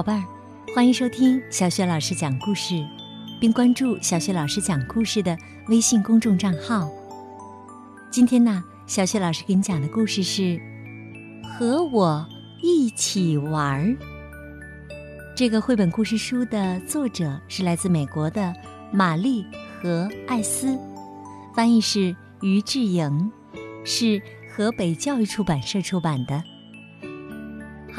[0.00, 0.24] 宝贝儿，
[0.74, 2.82] 欢迎收听小雪老师讲故事，
[3.38, 5.36] 并关注小雪老师讲故事的
[5.68, 6.88] 微信公众账号。
[8.10, 10.42] 今天呢，小雪老师给你讲的故事是
[11.44, 12.26] 《和我
[12.62, 13.84] 一起玩儿》。
[15.36, 18.54] 这个绘本故事书的作者是来自美国的
[18.90, 19.44] 玛丽
[19.82, 20.78] 和艾斯，
[21.54, 23.30] 翻译是于志莹，
[23.84, 26.42] 是河北教育出版社出版的。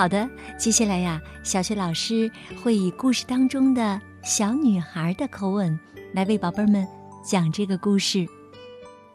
[0.01, 2.31] 好的，接下来呀，小雪老师
[2.63, 5.79] 会以故事当中的小女孩的口吻
[6.11, 6.87] 来为宝贝们
[7.23, 8.25] 讲这个故事。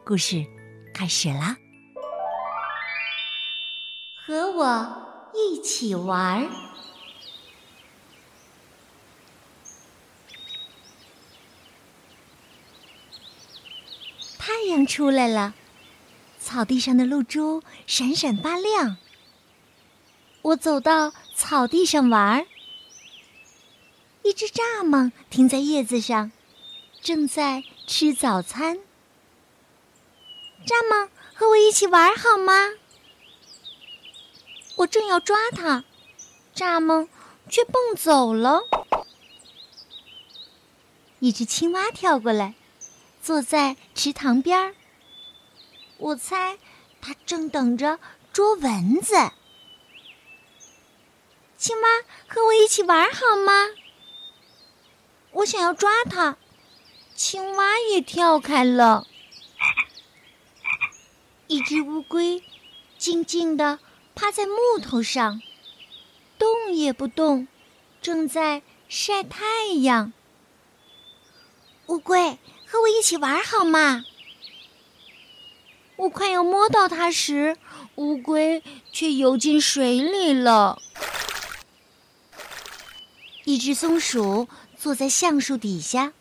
[0.05, 0.45] 故事
[0.93, 1.57] 开始啦！
[4.25, 6.47] 和我一起玩。
[14.37, 15.53] 太阳出来了，
[16.39, 18.95] 草地上的露珠闪闪发亮。
[20.47, 22.47] 我走到草地上玩儿，
[24.23, 26.31] 一只蚱蜢停在叶子上，
[27.01, 28.77] 正在吃早餐。
[30.65, 32.53] 蚱蜢，和我一起玩好吗？
[34.77, 35.83] 我正要抓它，
[36.55, 37.09] 蚱蜢
[37.49, 38.61] 却蹦走了。
[41.19, 42.53] 一只青蛙跳过来，
[43.21, 44.75] 坐在池塘边儿。
[45.97, 46.57] 我猜
[47.01, 47.99] 它正等着
[48.31, 49.13] 捉蚊子。
[51.57, 51.87] 青蛙，
[52.27, 53.51] 和我一起玩好吗？
[55.31, 56.37] 我想要抓它，
[57.15, 59.07] 青蛙也跳开了。
[61.47, 62.43] 一只乌龟
[62.99, 63.79] 静静地
[64.13, 65.41] 趴在木头上，
[66.37, 67.47] 动也不动，
[68.03, 70.13] 正在晒太阳。
[71.87, 74.05] 乌龟，和我一起玩好吗？
[75.95, 77.57] 我快要摸到它时，
[77.95, 78.61] 乌龟
[78.91, 80.79] 却游进水里了。
[83.47, 86.11] 一只松鼠坐在橡树底下，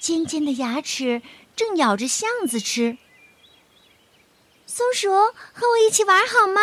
[0.00, 1.22] 尖尖的牙齿
[1.54, 2.98] 正咬着橡子吃。
[4.66, 6.60] 松鼠，和我一起玩好吗？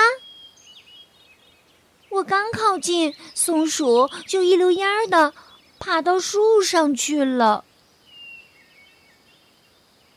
[2.09, 5.34] 我刚靠近，松鼠就一溜烟儿的
[5.79, 7.63] 爬到树上去了。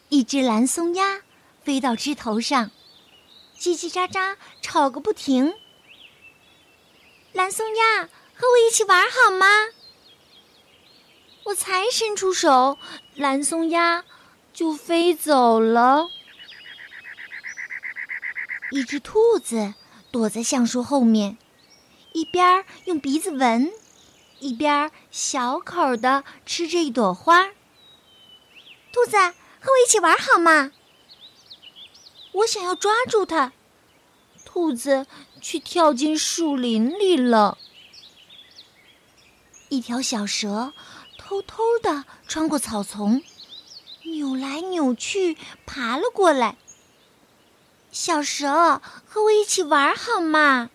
[0.08, 1.22] 一只蓝松鸦
[1.62, 2.72] 飞到枝头上，
[3.56, 5.54] 叽叽喳喳吵个不停。
[7.32, 8.08] 蓝松鸦。
[8.38, 9.46] 和我一起玩好吗？
[11.44, 12.78] 我才伸出手，
[13.14, 14.04] 蓝松鸦
[14.52, 16.08] 就飞走了。
[18.70, 19.74] 一只兔子
[20.10, 21.38] 躲在橡树后面，
[22.12, 23.72] 一边用鼻子闻，
[24.40, 27.46] 一边小口的吃着一朵花。
[28.92, 30.72] 兔子，和我一起玩好吗？
[32.32, 33.52] 我想要抓住它，
[34.44, 35.06] 兔子
[35.40, 37.56] 却跳进树林里了。
[39.68, 40.72] 一条小蛇
[41.18, 43.22] 偷偷的穿过草丛，
[44.04, 46.56] 扭来扭去爬了过来。
[47.90, 50.70] 小蛇，和我一起玩好吗？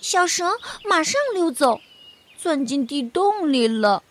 [0.00, 1.80] 小蛇马上溜走，
[2.38, 4.02] 钻进地洞里了。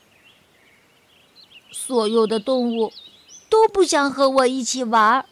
[1.72, 2.92] 所有的动物
[3.50, 5.26] 都不想和我一起玩。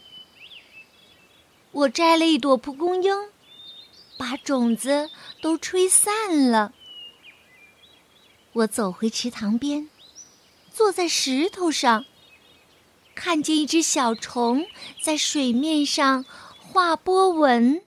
[1.72, 3.30] 我摘了一朵蒲公英，
[4.18, 5.10] 把种子
[5.42, 6.72] 都吹散了。
[8.54, 9.90] 我走回池塘边，
[10.72, 12.06] 坐在石头上，
[13.16, 14.68] 看见一只小虫
[15.02, 16.24] 在水面上
[16.60, 17.82] 画波纹。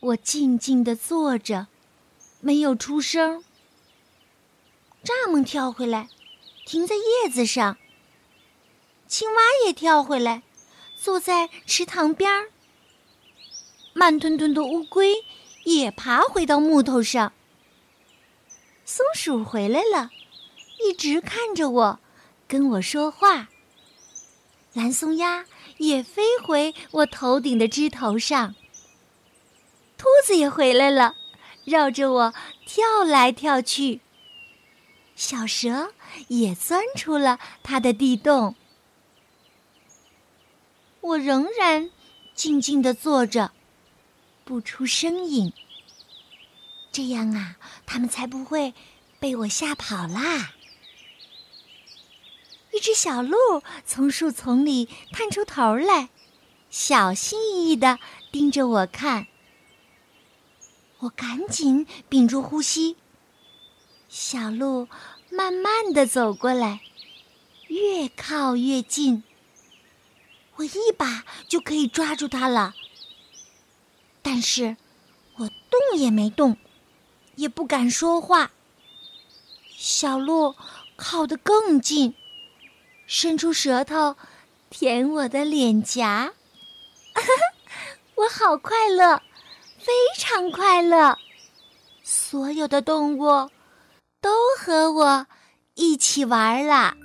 [0.00, 1.68] 我静静地坐着，
[2.40, 3.42] 没有出声。
[5.02, 6.10] 蚱蜢跳回来，
[6.66, 7.78] 停在叶子上。
[9.08, 10.42] 青蛙也跳回来，
[10.94, 12.50] 坐在池塘边儿。
[13.94, 15.24] 慢吞吞的乌龟
[15.64, 17.32] 也爬回到木头上。
[18.94, 20.10] 松鼠回来了，
[20.84, 22.00] 一直看着我，
[22.46, 23.48] 跟我说话。
[24.74, 25.46] 蓝松鸦
[25.78, 28.54] 也飞回我头顶的枝头上。
[29.96, 31.14] 兔子也回来了，
[31.64, 32.34] 绕着我
[32.66, 34.02] 跳来跳去。
[35.16, 35.94] 小蛇
[36.28, 38.54] 也钻出了它的地洞。
[41.00, 41.90] 我仍然
[42.34, 43.52] 静静的坐着，
[44.44, 45.50] 不出声音。
[46.92, 47.56] 这样啊，
[47.86, 48.74] 他们才不会
[49.18, 50.52] 被我吓跑啦。
[52.74, 53.36] 一只小鹿
[53.86, 56.10] 从树丛里探出头来，
[56.70, 57.98] 小心翼翼的
[58.30, 59.26] 盯着我看。
[60.98, 62.96] 我赶紧屏住呼吸。
[64.08, 64.88] 小鹿
[65.30, 66.80] 慢慢的走过来，
[67.68, 69.24] 越靠越近。
[70.56, 72.74] 我一把就可以抓住它了，
[74.20, 74.76] 但是
[75.36, 76.56] 我动也没动。
[77.42, 78.52] 也不敢说话。
[79.76, 80.54] 小鹿
[80.94, 82.14] 靠得更近，
[83.04, 84.16] 伸出舌头
[84.70, 86.32] 舔我的脸颊，
[88.14, 89.20] 我好快乐，
[89.76, 91.18] 非常快乐。
[92.04, 93.50] 所有的动物
[94.20, 95.26] 都和我
[95.74, 96.96] 一起玩啦。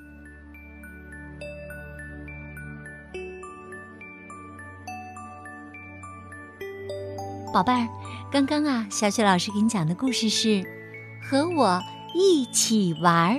[7.57, 7.88] 宝贝儿，
[8.30, 10.48] 刚刚啊，小雪老师给你讲的故事是
[11.19, 11.81] 《和我
[12.13, 13.33] 一起玩儿》。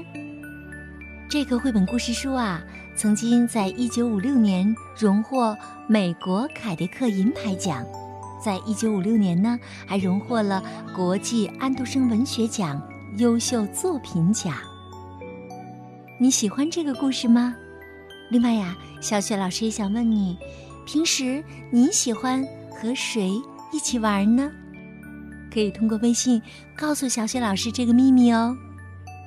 [1.31, 2.61] 这个绘本故事书啊，
[2.97, 5.57] 曾经在一九五六年荣获
[5.87, 7.87] 美国凯迪克银牌奖，
[8.45, 9.57] 在一九五六年呢，
[9.87, 10.61] 还荣获了
[10.93, 12.83] 国际安徒生文学奖
[13.19, 14.53] 优秀作品奖。
[16.19, 17.55] 你喜欢这个故事吗？
[18.31, 20.37] 另外呀，小雪老师也想问你，
[20.85, 23.41] 平时你喜欢和谁？
[23.73, 24.51] 一起玩呢，
[25.53, 26.41] 可以通过微信
[26.77, 28.57] 告诉小雪老师这个秘密哦。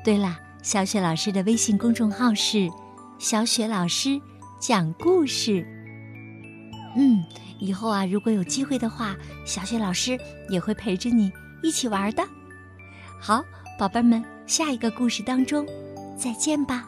[0.04, 2.70] 对了，小雪老师的微信公众号是
[3.20, 4.20] “小雪老师
[4.60, 5.66] 讲故事”。
[6.98, 7.24] 嗯，
[7.60, 9.16] 以后啊，如果有机会的话，
[9.46, 10.18] 小雪老师
[10.50, 12.24] 也会陪着你一起玩的。
[13.20, 13.44] 好，
[13.78, 15.66] 宝贝们，下一个故事当中
[16.18, 16.88] 再见吧。